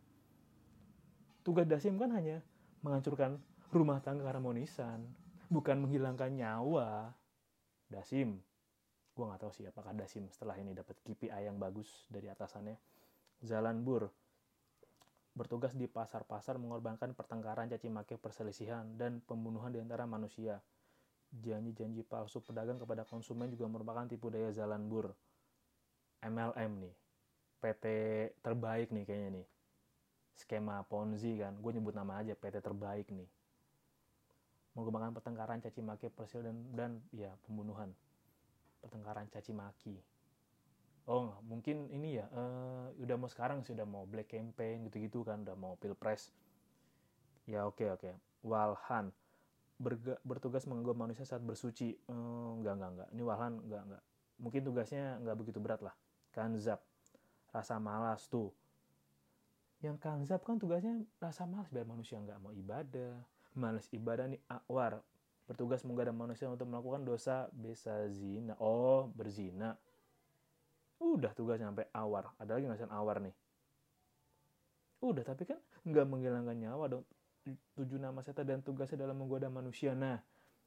Tugas 1.46 1.66
dasim 1.70 1.94
kan 1.94 2.10
hanya 2.10 2.42
menghancurkan 2.82 3.38
rumah 3.70 4.02
tangga 4.02 4.26
harmonisan, 4.26 5.06
bukan 5.46 5.86
menghilangkan 5.86 6.34
nyawa. 6.34 7.14
Dasim. 7.86 8.42
Gue 9.14 9.24
nggak 9.30 9.46
tahu 9.46 9.52
sih 9.54 9.64
apakah 9.70 9.94
dasim 9.94 10.26
setelah 10.34 10.58
ini 10.58 10.74
dapat 10.74 10.98
KPI 11.06 11.46
yang 11.46 11.62
bagus 11.62 12.10
dari 12.10 12.26
atasannya. 12.26 12.74
Zalanbur. 13.46 14.10
Bertugas 15.34 15.74
di 15.74 15.86
pasar-pasar 15.86 16.58
mengorbankan 16.58 17.14
pertengkaran, 17.14 17.66
caci 17.70 17.90
maki, 17.90 18.18
perselisihan, 18.18 18.86
dan 18.94 19.18
pembunuhan 19.22 19.70
di 19.70 19.82
antara 19.82 20.06
manusia. 20.06 20.62
Janji-janji 21.34 22.06
palsu 22.06 22.38
pedagang 22.38 22.78
kepada 22.78 23.02
konsumen 23.02 23.50
juga 23.50 23.66
merupakan 23.66 24.06
tipu 24.06 24.30
daya 24.30 24.54
Zalanbur 24.54 25.10
MLM 26.24 26.72
nih 26.80 26.94
PT 27.60 27.84
terbaik 28.40 28.88
nih 28.90 29.04
kayaknya 29.04 29.30
nih. 29.40 29.46
Skema 30.34 30.82
Ponzi 30.88 31.38
kan 31.38 31.54
gue 31.60 31.70
nyebut 31.70 31.94
nama 31.94 32.18
aja 32.24 32.34
PT 32.34 32.64
terbaik 32.64 33.12
nih. 33.12 33.28
Mengembangkan 34.74 35.14
pertengkaran 35.14 35.62
caci 35.62 35.80
maki 35.84 36.10
persil 36.10 36.42
dan 36.42 36.56
dan 36.74 36.90
ya 37.14 37.30
pembunuhan. 37.46 37.92
Pertengkaran 38.82 39.30
caci 39.30 39.54
maki 39.54 39.96
oh 41.04 41.36
mungkin 41.44 41.92
ini 41.92 42.16
ya 42.16 42.26
uh, 42.32 42.88
udah 42.96 43.16
mau 43.20 43.28
sekarang 43.28 43.60
sih 43.60 43.76
udah 43.76 43.84
mau 43.84 44.08
black 44.08 44.32
campaign 44.32 44.88
gitu-gitu 44.88 45.20
kan 45.24 45.44
udah 45.44 45.56
mau 45.56 45.76
pilpres. 45.76 46.32
Ya 47.44 47.68
oke 47.68 47.84
okay, 47.84 47.88
oke. 47.92 48.00
Okay. 48.08 48.14
Walhan 48.44 49.12
Berga, 49.74 50.16
bertugas 50.22 50.70
mengganggu 50.70 50.94
manusia 50.94 51.26
saat 51.26 51.42
bersuci. 51.42 51.98
Uh, 52.08 52.56
enggak 52.62 52.80
enggak 52.80 52.90
enggak 52.96 53.08
ini 53.12 53.22
Walhan 53.26 53.52
enggak 53.68 53.82
enggak 53.84 54.02
mungkin 54.34 54.60
tugasnya 54.66 55.04
enggak 55.20 55.36
begitu 55.38 55.58
berat 55.62 55.80
lah 55.84 55.94
kanzab 56.34 56.82
rasa 57.54 57.78
malas 57.78 58.26
tuh. 58.26 58.50
Yang 59.78 60.02
kanzab 60.02 60.42
kan 60.42 60.58
tugasnya 60.58 61.06
rasa 61.22 61.46
malas 61.46 61.70
biar 61.70 61.86
manusia 61.86 62.18
nggak 62.18 62.42
mau 62.42 62.50
ibadah. 62.50 63.14
Malas 63.54 63.86
ibadah 63.94 64.26
nih 64.26 64.42
akwar 64.50 64.98
bertugas 65.46 65.86
menggoda 65.86 66.10
manusia 66.10 66.50
untuk 66.50 66.66
melakukan 66.66 67.06
dosa 67.06 67.46
besa 67.54 68.10
zina. 68.10 68.58
Oh 68.58 69.06
berzina. 69.14 69.78
Udah 70.98 71.30
tugas 71.30 71.62
sampai 71.62 71.86
awar 71.94 72.34
ada 72.42 72.58
lagi 72.58 72.66
ngasih 72.66 72.90
awar 72.90 73.22
nih? 73.22 73.34
Udah 75.04 75.22
tapi 75.22 75.46
kan 75.46 75.60
nggak 75.86 76.06
menghilangkan 76.10 76.56
nyawa 76.58 76.84
dong. 76.90 77.04
Tujuh 77.76 78.00
nama 78.00 78.24
setan 78.24 78.48
dan 78.48 78.60
tugasnya 78.64 79.04
dalam 79.04 79.20
menggoda 79.20 79.52
manusia. 79.52 79.92
Nah 79.92 80.16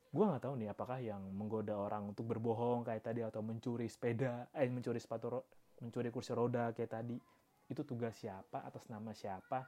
gue 0.07 0.23
nggak 0.23 0.43
tahu 0.45 0.55
nih 0.55 0.69
apakah 0.71 1.03
yang 1.03 1.19
menggoda 1.35 1.75
orang 1.75 2.15
untuk 2.15 2.31
berbohong 2.31 2.87
kayak 2.87 3.03
tadi 3.03 3.25
atau 3.25 3.43
mencuri 3.43 3.91
sepeda 3.91 4.47
eh 4.55 4.71
mencuri 4.71 5.03
sepatu 5.03 5.43
mencuri 5.81 6.09
kursi 6.09 6.33
roda 6.33 6.73
kayak 6.73 6.91
tadi 6.91 7.17
itu 7.67 7.81
tugas 7.83 8.15
siapa 8.17 8.63
atas 8.63 8.87
nama 8.87 9.11
siapa? 9.11 9.67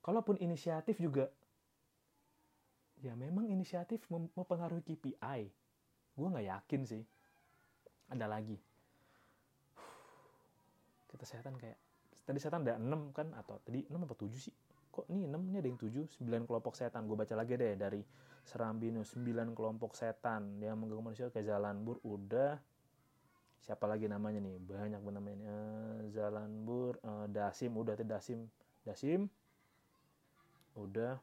Kalaupun 0.00 0.40
inisiatif 0.40 0.98
juga 0.98 1.28
ya 3.00 3.16
memang 3.16 3.48
inisiatif 3.48 4.04
mempengaruhi 4.12 4.84
KPI 4.84 5.40
gue 6.20 6.28
nggak 6.28 6.48
yakin 6.52 6.82
sih. 6.84 7.02
Ada 8.10 8.26
lagi. 8.26 8.58
Kita 11.08 11.24
setan 11.24 11.56
kayak 11.56 11.78
tadi 12.26 12.38
setan 12.38 12.66
ada 12.66 12.76
6 12.76 13.16
kan 13.16 13.32
atau 13.34 13.56
tadi 13.64 13.86
6 13.88 13.96
apa 13.96 14.14
7 14.14 14.28
sih? 14.36 14.54
Kok 14.90 15.06
nih 15.08 15.30
6 15.30 15.48
ini 15.48 15.56
ada 15.62 15.68
yang 15.70 15.80
7 15.80 16.20
9 16.20 16.48
kelompok 16.48 16.74
setan. 16.76 17.06
Gue 17.06 17.16
baca 17.16 17.34
lagi 17.38 17.54
deh 17.56 17.78
dari 17.78 18.02
Serambinus 18.44 19.14
9 19.16 19.56
kelompok 19.56 19.96
setan. 19.96 20.58
Yang 20.60 20.76
mengganggu 20.76 21.02
manusia 21.02 21.26
ke 21.30 21.40
jalan 21.40 21.80
bur 21.86 22.02
udah 22.02 22.58
siapa 23.60 23.84
lagi 23.86 24.08
namanya 24.08 24.40
nih? 24.40 24.56
Banyak 24.60 25.00
namanya 25.04 25.36
nih. 25.36 25.48
Uh, 25.48 26.00
Zalanbur 26.12 26.98
uh, 27.04 27.26
Dasim. 27.30 27.72
Udah 27.76 27.94
tuh 27.94 28.08
Dasim. 28.08 28.40
Dasim. 28.82 29.28
Udah. 30.76 31.20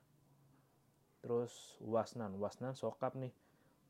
Terus 1.21 1.77
Wasnan. 1.81 2.37
Wasnan 2.37 2.77
sokap 2.77 3.17
nih. 3.17 3.33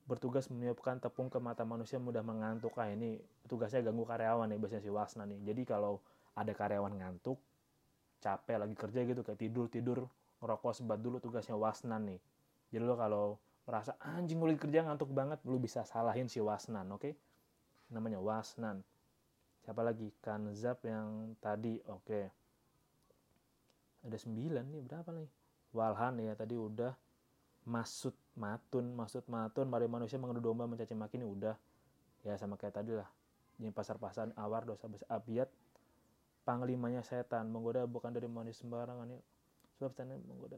Bertugas 0.07 0.47
menyiapkan 0.47 1.03
tepung 1.03 1.27
ke 1.27 1.37
mata 1.37 1.67
manusia 1.67 1.99
mudah 1.99 2.23
mengantuk. 2.23 2.73
Ah 2.79 2.87
ini 2.87 3.19
tugasnya 3.45 3.83
ganggu 3.83 4.07
karyawan 4.07 4.47
nih 4.47 4.59
biasanya 4.59 4.83
si 4.83 4.91
Wasnan 4.91 5.27
nih. 5.35 5.39
Jadi 5.51 5.61
kalau 5.67 5.99
ada 6.37 6.53
karyawan 6.55 6.95
ngantuk 6.95 7.41
capek 8.21 8.57
lagi 8.57 8.75
kerja 8.75 8.99
gitu 9.05 9.21
kayak 9.21 9.39
tidur 9.39 9.65
tidur 9.69 10.09
ngerokok 10.41 10.73
sebat 10.73 10.99
dulu 11.01 11.17
tugasnya 11.17 11.57
wasnan 11.57 12.13
nih. 12.13 12.19
Jadi 12.69 12.83
lo 12.83 12.95
kalau 12.97 13.25
merasa 13.65 13.97
anjing 13.99 14.37
gue 14.37 14.53
lagi 14.53 14.61
kerja 14.61 14.85
ngantuk 14.85 15.09
banget 15.11 15.39
lo 15.45 15.57
bisa 15.57 15.83
salahin 15.83 16.29
si 16.29 16.39
wasnan 16.39 16.87
oke? 16.93 17.01
okay? 17.01 17.13
Namanya 17.91 18.19
wasnan. 18.19 18.83
Siapa 19.63 19.83
lagi? 19.83 20.11
Kanzab 20.23 20.79
yang 20.87 21.35
tadi 21.39 21.79
oke. 21.87 22.03
Okay. 22.07 22.25
ada 24.07 24.15
sembilan 24.15 24.63
nih 24.71 24.81
berapa 24.87 25.09
nih? 25.11 25.29
Walhan 25.75 26.23
ya 26.23 26.33
tadi 26.35 26.55
udah. 26.55 26.95
Masuk 27.67 28.15
matun 28.39 28.95
maksud 28.95 29.27
matun 29.27 29.67
mari 29.67 29.91
manusia 29.91 30.15
mengadu 30.15 30.39
domba 30.39 30.63
mencaci 30.63 30.95
maki 30.95 31.19
ini 31.19 31.27
udah. 31.27 31.55
Ya 32.23 32.39
sama 32.39 32.55
kayak 32.55 32.79
tadi 32.79 32.95
lah. 32.95 33.07
Ini 33.59 33.75
pasar-pasar 33.75 34.31
awar 34.39 34.63
dosa 34.63 34.87
besar 34.87 35.09
abiat 35.11 35.51
panglimanya 36.47 37.03
setan 37.03 37.51
menggoda 37.51 37.83
bukan 37.83 38.15
dari 38.15 38.31
manusia 38.31 38.63
sembarangan 38.63 39.11
ya. 39.11 39.19
Sebab 39.75 39.91
setan 39.91 40.15
menggoda. 40.23 40.55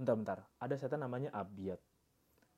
Bentar 0.00 0.14
bentar. 0.16 0.38
Ada 0.56 0.80
setan 0.80 1.04
namanya 1.04 1.28
abiat 1.36 1.76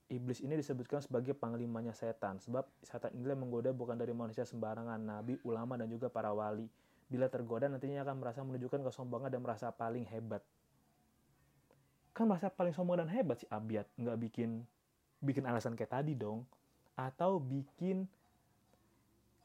iblis 0.07 0.39
ini 0.43 0.55
disebutkan 0.55 1.03
sebagai 1.03 1.35
panglimanya 1.35 1.91
setan. 1.91 2.39
Sebab 2.39 2.67
setan 2.83 3.11
inilah 3.15 3.35
menggoda 3.35 3.75
bukan 3.75 3.99
dari 3.99 4.15
manusia 4.15 4.47
sembarangan 4.47 4.99
nabi 4.99 5.39
ulama 5.43 5.75
dan 5.75 5.91
juga 5.91 6.07
para 6.07 6.31
wali. 6.31 6.67
Bila 7.07 7.31
tergoda 7.31 7.71
nantinya 7.71 8.03
akan 8.03 8.17
merasa 8.19 8.43
menunjukkan 8.43 8.83
kesombongan 8.91 9.31
dan 9.31 9.41
merasa 9.43 9.71
paling 9.71 10.07
hebat. 10.11 10.43
Kan 12.15 12.27
merasa 12.31 12.51
paling 12.51 12.75
sombong 12.75 13.03
dan 13.03 13.11
hebat 13.13 13.45
si 13.45 13.47
abiat 13.47 13.87
nggak 14.01 14.19
bikin 14.27 14.65
bikin 15.23 15.45
alasan 15.47 15.79
kayak 15.79 16.03
tadi 16.03 16.19
dong. 16.19 16.43
Atau 16.97 17.39
bikin 17.39 18.09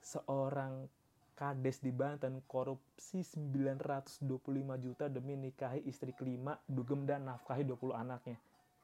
seorang 0.02 0.90
kades 1.38 1.82
di 1.82 1.90
Banten 1.90 2.42
korupsi 2.46 3.26
925 3.26 4.30
juta 4.78 5.10
demi 5.10 5.34
nikahi 5.38 5.82
istri 5.90 6.14
kelima, 6.14 6.54
dugem 6.70 7.06
dan 7.10 7.26
nafkahi 7.26 7.66
20 7.66 7.98
anaknya. 7.98 8.38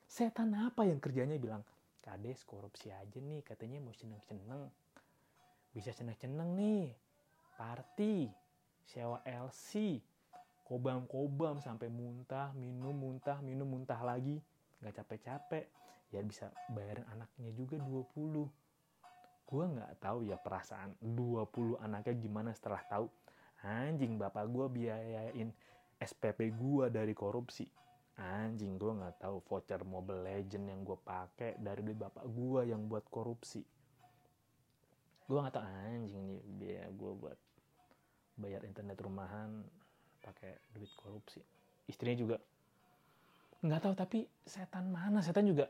Setan 0.07 0.55
apa 0.55 0.87
yang 0.87 1.03
kerjanya 1.03 1.35
bilang, 1.35 1.61
kades 1.99 2.47
korupsi 2.47 2.89
aja 2.89 3.19
nih, 3.19 3.43
katanya 3.43 3.83
mau 3.83 3.91
seneng-seneng. 3.91 4.71
Bisa 5.75 5.91
seneng-seneng 5.91 6.55
nih, 6.55 6.95
party, 7.59 8.31
sewa 8.87 9.19
LC, 9.27 9.99
kobam-kobam 10.63 11.59
sampai 11.59 11.91
muntah, 11.91 12.55
minum, 12.55 12.95
muntah, 12.95 13.43
minum, 13.43 13.67
muntah 13.67 13.99
lagi. 13.99 14.39
Gak 14.79 15.03
capek-capek 15.03 15.67
ya 16.11 16.23
bisa 16.23 16.47
bayarin 16.71 17.03
anaknya 17.11 17.51
juga 17.51 17.75
20 17.83 18.47
gue 19.47 19.65
nggak 19.79 19.93
tahu 20.03 20.27
ya 20.27 20.35
perasaan 20.39 20.95
20 20.99 21.79
anaknya 21.79 22.15
gimana 22.19 22.51
setelah 22.51 22.83
tahu 22.87 23.07
anjing 23.63 24.19
bapak 24.19 24.47
gue 24.47 24.65
biayain 24.71 25.49
SPP 25.99 26.55
gue 26.55 26.85
dari 26.91 27.11
korupsi 27.11 27.67
anjing 28.17 28.81
gue 28.81 28.91
nggak 28.91 29.21
tahu 29.21 29.41
voucher 29.45 29.81
Mobile 29.86 30.25
Legend 30.25 30.65
yang 30.74 30.81
gue 30.81 30.97
pakai 30.97 31.62
dari 31.62 31.86
duit 31.86 31.97
bapak 31.97 32.25
gue 32.25 32.62
yang 32.69 32.89
buat 32.89 33.05
korupsi 33.07 33.62
gue 35.27 35.38
nggak 35.38 35.53
tahu 35.53 35.65
anjing 35.65 36.21
nih 36.25 36.41
biaya 36.57 36.86
gue 36.89 37.12
buat 37.13 37.39
bayar 38.38 38.65
internet 38.65 38.97
rumahan 39.01 39.62
pakai 40.25 40.57
duit 40.74 40.89
korupsi 40.97 41.41
istrinya 41.86 42.17
juga 42.17 42.38
nggak 43.62 43.81
tahu 43.86 43.93
tapi 43.93 44.19
setan 44.45 44.89
mana 44.89 45.21
setan 45.21 45.45
juga 45.45 45.69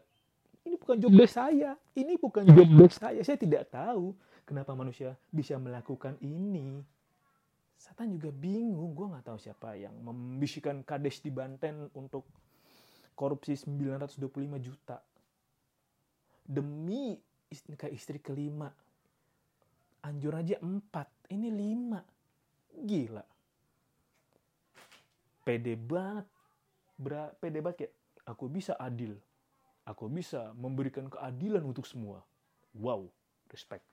ini 0.68 0.76
bukan 0.76 1.00
job 1.00 1.14
desk 1.16 1.40
saya. 1.40 1.72
Ini 1.96 2.14
bukan 2.20 2.44
job 2.44 2.68
desk 2.76 3.00
saya. 3.00 3.24
Saya 3.24 3.40
tidak 3.40 3.72
tahu 3.72 4.12
kenapa 4.44 4.76
manusia 4.76 5.16
bisa 5.32 5.56
melakukan 5.56 6.20
ini. 6.20 6.84
Satan 7.78 8.18
juga 8.18 8.34
bingung. 8.34 8.98
Gue 8.98 9.08
nggak 9.14 9.26
tahu 9.30 9.40
siapa 9.40 9.78
yang 9.78 9.94
membisikkan 10.02 10.82
kades 10.82 11.22
di 11.22 11.30
Banten 11.30 11.94
untuk 11.94 12.26
korupsi 13.14 13.54
925 13.54 14.58
juta. 14.60 14.98
Demi 16.42 17.16
istri, 17.48 17.78
kayak 17.78 17.94
istri 17.94 18.18
kelima. 18.18 18.68
Anjur 20.04 20.34
aja 20.34 20.58
empat. 20.60 21.30
Ini 21.30 21.50
lima. 21.54 22.02
Gila. 22.74 23.26
Pede 25.46 25.74
banget. 25.78 26.28
Bra, 26.98 27.30
pede 27.38 27.62
banget 27.62 27.78
kayak, 27.86 27.94
aku 28.26 28.50
bisa 28.50 28.74
adil 28.74 29.14
Aku 29.88 30.12
bisa 30.12 30.52
memberikan 30.60 31.08
keadilan 31.08 31.64
untuk 31.64 31.88
semua. 31.88 32.20
Wow, 32.76 33.08
respect. 33.48 33.88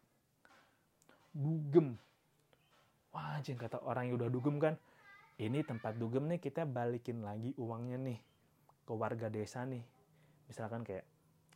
Dugem. 1.31 1.95
Wah, 3.15 3.39
anjing 3.39 3.55
kata 3.55 3.79
orang 3.87 4.11
yang 4.11 4.19
udah 4.19 4.27
dugem 4.27 4.59
kan, 4.59 4.75
ini 5.39 5.63
tempat 5.63 5.95
dugem 5.95 6.27
nih 6.27 6.43
kita 6.43 6.67
balikin 6.67 7.23
lagi 7.23 7.55
uangnya 7.55 7.99
nih 8.03 8.19
ke 8.83 8.93
warga 8.93 9.31
desa 9.31 9.63
nih. 9.63 9.87
Misalkan 10.51 10.83
kayak 10.83 11.07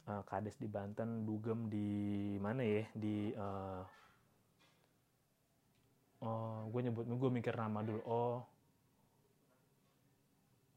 uh, 0.07 0.23
kades 0.23 0.55
di 0.63 0.71
Banten, 0.71 1.27
dugem 1.27 1.67
di 1.67 1.89
mana 2.39 2.63
ya? 2.63 2.87
Di 2.95 3.35
uh, 3.35 3.83
oh, 6.23 6.71
gue 6.71 6.81
nyebut 6.87 7.11
gue 7.11 7.31
mikir 7.35 7.59
nama 7.59 7.83
dulu. 7.83 8.01
Oh, 8.07 8.39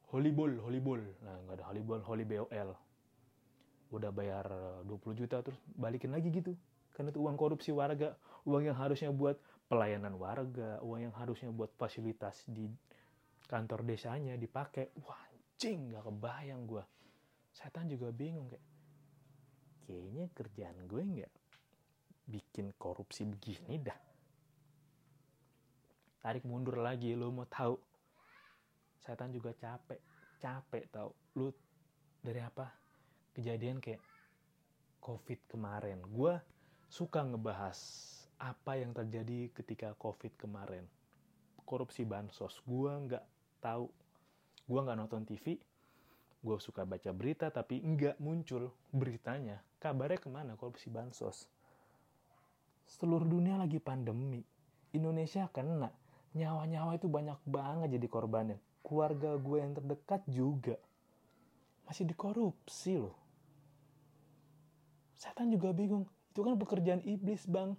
Holyball, 0.09 0.57
Holyball. 0.65 1.01
Nah, 1.21 1.37
nggak 1.45 1.61
ada 1.61 1.65
Holyball, 1.69 2.01
Holy 2.01 2.25
BOL 2.25 2.73
udah 3.91 4.09
bayar 4.09 4.47
20 4.87 5.19
juta 5.19 5.43
terus 5.43 5.59
balikin 5.75 6.15
lagi 6.15 6.31
gitu 6.31 6.55
karena 6.95 7.11
itu 7.11 7.19
uang 7.19 7.35
korupsi 7.35 7.75
warga 7.75 8.15
uang 8.47 8.71
yang 8.71 8.77
harusnya 8.79 9.11
buat 9.11 9.35
pelayanan 9.71 10.19
warga 10.19 10.83
uang 10.83 11.07
yang 11.07 11.15
harusnya 11.15 11.47
buat 11.55 11.71
fasilitas 11.79 12.43
di 12.51 12.67
kantor 13.47 13.87
desanya 13.87 14.35
dipakai. 14.35 14.91
Wah 14.99 15.31
anjing 15.31 15.95
gak 15.95 16.03
kebayang 16.09 16.67
gue 16.67 16.83
setan 17.53 17.85
juga 17.85 18.09
bingung 18.09 18.47
kayak 18.49 18.65
kayaknya 19.85 20.25
kerjaan 20.33 20.77
gue 20.87 21.01
nggak 21.03 21.33
bikin 22.31 22.71
korupsi 22.79 23.27
begini 23.27 23.75
dah. 23.77 23.99
Tarik 26.21 26.47
mundur 26.47 26.79
lagi 26.79 27.11
lo 27.13 27.29
mau 27.29 27.45
tahu. 27.45 27.75
Setan 29.01 29.29
juga 29.29 29.53
capek 29.53 29.99
capek 30.41 30.83
tau 30.89 31.13
lu 31.37 31.53
dari 32.23 32.41
apa? 32.41 32.71
Kejadian 33.37 33.77
kayak 33.77 34.01
COVID 34.97 35.39
kemarin. 35.45 36.01
Gue 36.09 36.37
suka 36.89 37.21
ngebahas 37.21 37.77
apa 38.41 38.73
yang 38.81 38.97
terjadi 38.97 39.53
ketika 39.53 39.93
COVID 40.01 40.33
kemarin. 40.33 40.89
Korupsi 41.61 42.01
bansos. 42.01 42.57
Gue 42.65 42.89
nggak 42.89 43.21
tahu. 43.61 43.85
Gue 44.65 44.79
nggak 44.81 44.97
nonton 44.97 45.21
TV. 45.29 45.61
Gue 46.41 46.57
suka 46.57 46.81
baca 46.89 47.13
berita 47.13 47.53
tapi 47.53 47.85
nggak 47.85 48.17
muncul 48.17 48.73
beritanya. 48.89 49.61
Kabarnya 49.77 50.17
ke 50.17 50.29
mana 50.33 50.57
korupsi 50.57 50.89
bansos? 50.89 51.45
Seluruh 52.89 53.29
dunia 53.29 53.61
lagi 53.61 53.77
pandemi. 53.77 54.41
Indonesia 54.97 55.45
kena. 55.53 55.93
Nyawa-nyawa 56.33 56.97
itu 56.97 57.05
banyak 57.05 57.37
banget 57.45 58.01
jadi 58.01 58.07
korbannya. 58.09 58.57
Keluarga 58.81 59.37
gue 59.37 59.57
yang 59.61 59.77
terdekat 59.77 60.25
juga. 60.25 60.75
Masih 61.85 62.09
dikorupsi 62.09 62.97
loh 62.97 63.21
Setan 65.21 65.53
juga 65.53 65.69
bingung. 65.69 66.09
Itu 66.33 66.41
kan 66.41 66.57
pekerjaan 66.57 67.05
iblis, 67.05 67.45
Bang. 67.45 67.77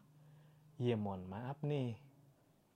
Iya, 0.83 0.99
mohon 0.99 1.31
maaf 1.31 1.63
nih. 1.63 1.95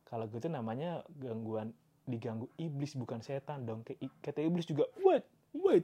Kalau 0.06 0.30
gitu 0.30 0.46
namanya 0.46 1.02
gangguan 1.18 1.74
diganggu 2.06 2.46
iblis 2.54 2.94
bukan 2.94 3.18
setan 3.18 3.66
dong. 3.66 3.82
Kata 4.22 4.38
iblis 4.38 4.70
juga, 4.70 4.86
wait, 5.02 5.26
wait. 5.50 5.82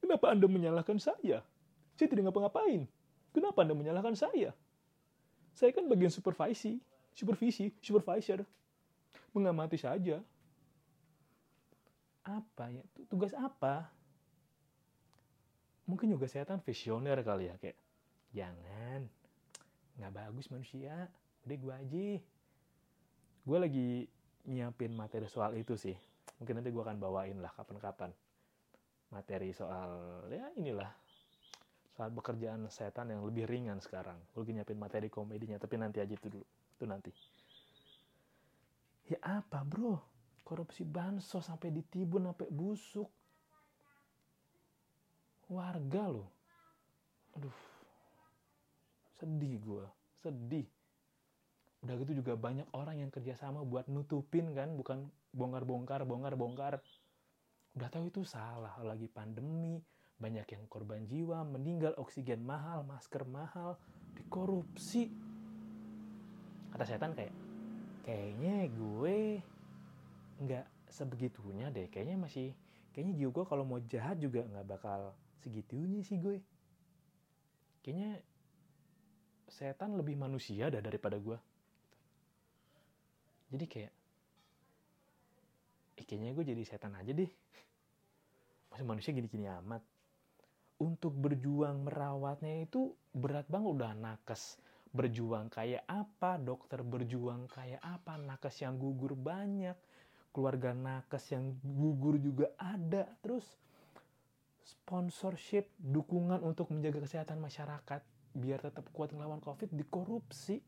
Kenapa 0.00 0.32
Anda 0.32 0.48
menyalahkan 0.48 0.96
saya? 0.96 1.44
Saya 2.00 2.08
tidak 2.08 2.32
ngapa-ngapain. 2.32 2.88
Kenapa 3.36 3.60
Anda 3.60 3.76
menyalahkan 3.76 4.16
saya? 4.16 4.56
Saya 5.52 5.76
kan 5.76 5.84
bagian 5.84 6.08
supervisi, 6.08 6.80
supervisi, 7.12 7.68
supervisor. 7.84 8.40
Mengamati 9.36 9.76
saja. 9.76 10.24
Apa 12.24 12.72
ya? 12.72 12.80
Tugas 13.12 13.36
apa? 13.36 13.92
Mungkin 15.84 16.08
juga 16.08 16.24
setan 16.24 16.64
visioner 16.64 17.20
kali 17.20 17.52
ya. 17.52 17.54
Kayak, 17.60 17.76
jangan 18.32 19.12
nggak 20.00 20.16
bagus 20.16 20.48
manusia 20.48 21.12
udah 21.46 21.56
gue 21.56 21.74
aja. 21.74 22.06
Gue 23.40 23.58
lagi 23.58 23.88
nyiapin 24.46 24.92
materi 24.92 25.26
soal 25.26 25.56
itu 25.56 25.74
sih. 25.76 25.96
Mungkin 26.40 26.60
nanti 26.60 26.72
gue 26.72 26.82
akan 26.82 26.96
bawain 26.96 27.38
lah 27.40 27.52
kapan-kapan 27.52 28.12
materi 29.10 29.50
soal 29.50 30.22
ya 30.30 30.54
inilah 30.54 30.86
soal 31.98 32.14
pekerjaan 32.14 32.70
setan 32.70 33.10
yang 33.10 33.26
lebih 33.26 33.44
ringan 33.48 33.82
sekarang. 33.82 34.16
Gue 34.32 34.46
lagi 34.46 34.52
nyiapin 34.56 34.78
materi 34.80 35.08
komedinya 35.12 35.60
tapi 35.60 35.76
nanti 35.76 36.00
aja 36.00 36.12
itu 36.12 36.28
dulu. 36.28 36.46
Itu 36.76 36.84
nanti. 36.88 37.12
Ya 39.10 39.18
apa 39.20 39.64
bro? 39.66 39.98
Korupsi 40.46 40.82
bansos 40.82 41.46
sampai 41.46 41.70
ditibun 41.70 42.26
sampai 42.30 42.48
busuk. 42.50 43.10
Warga 45.50 46.04
loh. 46.06 46.30
Aduh 47.34 47.70
sedih 49.20 49.60
gue 49.60 49.86
sedih 50.24 50.64
udah 51.80 51.94
gitu 51.96 52.20
juga 52.20 52.36
banyak 52.36 52.68
orang 52.76 53.00
yang 53.00 53.10
kerjasama 53.10 53.64
buat 53.64 53.88
nutupin 53.88 54.52
kan 54.52 54.76
bukan 54.76 55.08
bongkar-bongkar 55.32 56.04
bongkar-bongkar. 56.04 56.84
Udah 57.72 57.88
tahu 57.88 58.12
itu 58.12 58.20
salah 58.26 58.76
lagi 58.84 59.08
pandemi 59.08 59.80
banyak 60.20 60.44
yang 60.44 60.64
korban 60.68 61.08
jiwa 61.08 61.40
meninggal 61.48 61.96
oksigen 61.96 62.44
mahal 62.44 62.84
masker 62.84 63.24
mahal 63.24 63.80
dikorupsi. 64.12 65.08
Kata 66.68 66.84
setan 66.84 67.16
kayak 67.16 67.32
kayaknya 68.04 68.68
gue 68.68 69.40
nggak 70.44 70.66
sebegitunya 70.92 71.72
deh 71.72 71.88
kayaknya 71.88 72.20
masih 72.20 72.52
kayaknya 72.92 73.24
jiwa 73.24 73.30
gue 73.40 73.44
kalau 73.48 73.64
mau 73.64 73.80
jahat 73.88 74.20
juga 74.20 74.44
nggak 74.44 74.68
bakal 74.68 75.16
segitunya 75.40 76.04
sih 76.04 76.20
gue. 76.20 76.44
Kayaknya 77.80 78.20
setan 79.48 79.96
lebih 79.96 80.20
manusia 80.20 80.68
dah 80.68 80.84
daripada 80.84 81.16
gue 81.16 81.40
jadi 83.50 83.64
kayak 83.66 83.92
eh, 85.98 86.04
kayaknya 86.06 86.32
gue 86.32 86.44
jadi 86.46 86.62
setan 86.64 86.94
aja 86.96 87.10
deh 87.10 87.30
masa 88.70 88.82
manusia 88.86 89.10
gini-gini 89.10 89.50
amat 89.62 89.82
untuk 90.80 91.12
berjuang 91.12 91.84
merawatnya 91.84 92.64
itu 92.64 92.94
berat 93.12 93.44
banget 93.50 93.70
udah 93.74 93.92
nakes 93.98 94.56
berjuang 94.90 95.52
kayak 95.52 95.86
apa 95.86 96.40
dokter 96.40 96.82
berjuang 96.82 97.46
kayak 97.50 97.78
apa 97.82 98.18
nakes 98.18 98.62
yang 98.62 98.78
gugur 98.78 99.14
banyak 99.14 99.76
keluarga 100.30 100.74
nakes 100.74 101.34
yang 101.34 101.58
gugur 101.62 102.18
juga 102.18 102.54
ada 102.58 103.06
terus 103.22 103.44
sponsorship, 104.70 105.70
dukungan 105.78 106.42
untuk 106.46 106.70
menjaga 106.70 107.02
kesehatan 107.02 107.42
masyarakat 107.42 108.02
biar 108.30 108.62
tetap 108.62 108.86
kuat 108.94 109.10
melawan 109.10 109.42
COVID 109.42 109.74
dikorupsi. 109.74 110.62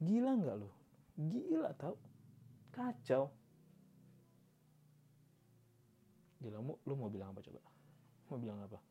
Gila 0.00 0.32
nggak 0.40 0.56
lo? 0.56 0.83
Gila 1.14 1.70
tau? 1.78 1.94
Kacau. 2.74 3.30
Gila, 6.42 6.58
lu, 6.58 6.74
lu 6.82 6.94
mau 6.98 7.06
bilang 7.06 7.30
apa 7.30 7.40
coba? 7.40 7.62
Mau 8.28 8.38
bilang 8.42 8.58
apa? 8.66 8.82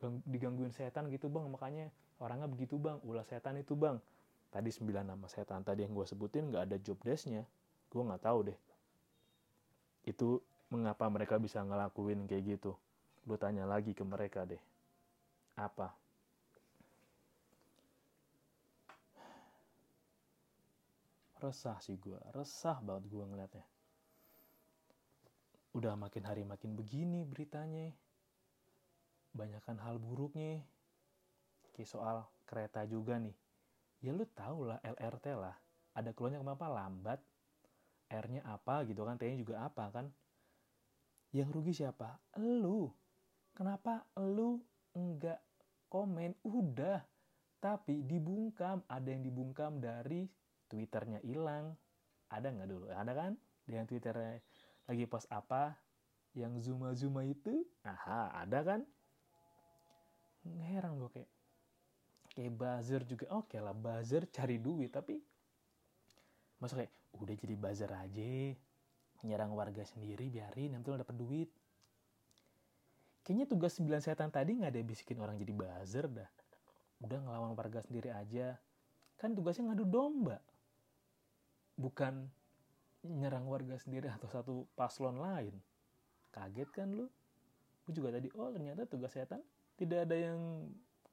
Gang, 0.00 0.24
digangguin 0.24 0.72
setan 0.72 1.12
gitu 1.12 1.28
bang, 1.28 1.46
makanya 1.46 1.92
orangnya 2.18 2.48
begitu 2.48 2.80
bang, 2.80 2.96
ulah 3.04 3.22
setan 3.28 3.60
itu 3.60 3.76
bang. 3.76 4.00
Tadi 4.48 4.70
sembilan 4.70 5.04
nama 5.12 5.26
setan 5.26 5.66
tadi 5.66 5.82
yang 5.82 5.92
gue 5.92 6.06
sebutin 6.06 6.48
nggak 6.48 6.62
ada 6.70 6.76
job 6.80 6.98
desknya. 7.02 7.44
Gue 7.90 8.02
nggak 8.02 8.22
tahu 8.22 8.38
deh. 8.50 8.58
Itu 10.06 10.40
mengapa 10.72 11.10
mereka 11.10 11.36
bisa 11.36 11.60
ngelakuin 11.60 12.26
kayak 12.30 12.56
gitu. 12.58 12.72
Lu 13.28 13.36
tanya 13.36 13.68
lagi 13.68 13.92
ke 13.92 14.02
mereka 14.06 14.46
deh. 14.46 14.60
Apa? 15.58 15.94
Resah 21.44 21.76
sih 21.84 22.00
gue, 22.00 22.16
resah 22.32 22.80
banget 22.80 23.04
gue 23.12 23.20
ngeliatnya. 23.20 23.66
Udah 25.76 25.92
makin 25.92 26.24
hari 26.24 26.40
makin 26.40 26.72
begini 26.72 27.28
beritanya. 27.28 27.92
Banyakan 29.36 29.76
hal 29.84 30.00
buruknya. 30.00 30.64
Kayak 31.76 31.90
soal 31.92 32.16
kereta 32.48 32.88
juga 32.88 33.20
nih. 33.20 33.36
Ya 34.00 34.16
lu 34.16 34.24
tau 34.32 34.64
lah 34.64 34.80
LRT 34.80 35.26
lah. 35.36 35.52
Ada 35.92 36.16
keluarnya 36.16 36.40
kenapa 36.40 36.64
lambat. 36.72 37.20
R-nya 38.08 38.40
apa 38.46 38.88
gitu 38.88 39.04
kan, 39.04 39.20
T-nya 39.20 39.36
juga 39.36 39.64
apa 39.68 39.90
kan 39.90 40.06
yang 41.34 41.50
rugi 41.50 41.74
siapa? 41.74 42.14
Lu. 42.38 42.86
Kenapa 43.52 44.06
lu 44.22 44.62
enggak 44.94 45.42
komen? 45.90 46.38
Udah. 46.46 47.02
Tapi 47.58 48.06
dibungkam. 48.06 48.86
Ada 48.86 49.08
yang 49.12 49.26
dibungkam 49.26 49.82
dari 49.82 50.30
Twitternya 50.74 51.22
hilang. 51.22 51.78
Ada 52.34 52.50
nggak 52.50 52.66
dulu? 52.66 52.90
Ada 52.90 53.12
kan? 53.14 53.32
Yang 53.70 53.94
Twitternya 53.94 54.42
lagi 54.90 55.04
post 55.06 55.30
apa? 55.30 55.78
Yang 56.34 56.66
Zuma-Zuma 56.66 57.22
itu? 57.22 57.62
Aha, 57.86 58.42
ada 58.42 58.58
kan? 58.66 58.80
Heran 60.66 60.98
gue 60.98 61.10
kayak. 61.14 61.30
Kayak 62.34 62.52
buzzer 62.58 63.02
juga. 63.06 63.30
Oke 63.30 63.54
okay 63.54 63.60
lah, 63.62 63.70
buzzer 63.70 64.26
cari 64.26 64.58
duit. 64.58 64.90
Tapi 64.90 65.14
masa 66.58 66.82
kayak, 66.82 66.90
udah 67.14 67.34
jadi 67.38 67.54
buzzer 67.54 67.90
aja 67.94 68.58
nyerang 69.24 69.56
warga 69.56 69.82
sendiri 69.82 70.28
biarin 70.28 70.76
nanti 70.76 70.92
lo 70.92 71.00
dapet 71.00 71.16
duit 71.16 71.48
kayaknya 73.24 73.48
tugas 73.48 73.72
sembilan 73.80 74.00
setan 74.04 74.28
tadi 74.28 74.60
nggak 74.60 74.70
ada 74.70 74.80
bisikin 74.84 75.16
orang 75.16 75.40
jadi 75.40 75.52
buzzer 75.56 76.06
dah 76.12 76.28
udah 77.00 77.18
ngelawan 77.24 77.56
warga 77.56 77.80
sendiri 77.80 78.12
aja 78.12 78.60
kan 79.16 79.32
tugasnya 79.32 79.72
ngadu 79.72 79.88
domba 79.88 80.36
bukan 81.74 82.28
nyerang 83.04 83.44
warga 83.44 83.76
sendiri 83.76 84.08
atau 84.08 84.28
satu 84.30 84.54
paslon 84.78 85.20
lain 85.20 85.54
kaget 86.32 86.70
kan 86.72 86.88
lu 86.88 87.06
gue 87.84 87.92
juga 87.92 88.16
tadi 88.16 88.32
oh 88.34 88.48
ternyata 88.48 88.88
tugas 88.88 89.12
setan 89.12 89.44
tidak 89.76 90.08
ada 90.08 90.16
yang 90.16 90.70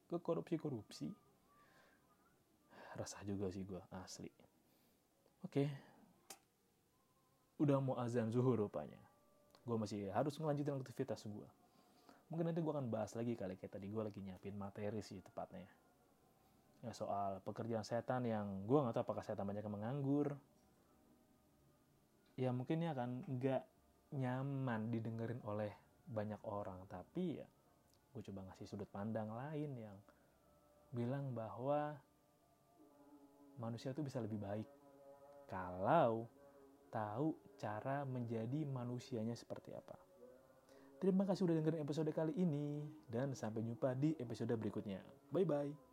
ke 0.08 0.18
korupsi 0.24 0.56
korupsi 0.56 1.08
resah 2.96 3.22
juga 3.28 3.52
sih 3.52 3.68
gue 3.68 3.82
asli 3.92 4.32
oke 5.44 5.92
udah 7.62 7.78
mau 7.78 7.96
azan 8.02 8.34
zuhur 8.34 8.58
rupanya. 8.58 8.98
Gue 9.62 9.78
masih 9.78 10.10
harus 10.10 10.34
ngelanjutin 10.42 10.74
aktivitas 10.82 11.22
gue. 11.30 11.50
Mungkin 12.34 12.50
nanti 12.50 12.58
gue 12.58 12.74
akan 12.74 12.90
bahas 12.90 13.14
lagi 13.14 13.38
kali 13.38 13.54
kayak 13.54 13.78
tadi 13.78 13.86
gue 13.86 14.02
lagi 14.02 14.18
nyiapin 14.18 14.58
materi 14.58 15.06
sih 15.06 15.22
tepatnya. 15.22 15.70
Ya 16.82 16.92
soal 16.98 17.38
pekerjaan 17.46 17.86
setan 17.86 18.26
yang 18.26 18.66
gue 18.66 18.74
nggak 18.82 18.98
tahu 18.98 19.04
apakah 19.06 19.22
setan 19.22 19.46
banyak 19.46 19.62
yang 19.62 19.76
menganggur. 19.78 20.34
Ya 22.42 22.50
mungkin 22.50 22.82
ini 22.82 22.90
akan 22.90 23.30
nggak 23.38 23.64
nyaman 24.18 24.90
didengerin 24.90 25.38
oleh 25.46 25.70
banyak 26.10 26.42
orang. 26.50 26.82
Tapi 26.90 27.38
ya 27.38 27.46
gue 28.12 28.22
coba 28.26 28.50
ngasih 28.50 28.66
sudut 28.66 28.90
pandang 28.90 29.30
lain 29.30 29.78
yang 29.78 29.98
bilang 30.90 31.38
bahwa 31.38 31.94
manusia 33.62 33.94
itu 33.94 34.02
bisa 34.02 34.18
lebih 34.18 34.42
baik 34.42 34.66
kalau 35.46 36.26
tahu 36.90 37.38
cara 37.62 38.04
menjadi 38.10 38.66
manusianya 38.66 39.38
seperti 39.38 39.78
apa. 39.78 39.96
Terima 40.98 41.26
kasih 41.30 41.46
sudah 41.46 41.56
dengerin 41.62 41.86
episode 41.86 42.10
kali 42.10 42.34
ini 42.38 42.82
dan 43.06 43.38
sampai 43.38 43.62
jumpa 43.62 43.94
di 43.94 44.18
episode 44.18 44.54
berikutnya. 44.58 45.02
Bye 45.30 45.46
bye. 45.46 45.91